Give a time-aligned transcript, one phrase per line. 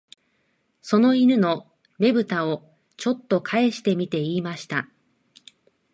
[0.81, 4.89] その犬の眼ぶたを、ちょっとかえしてみて言いました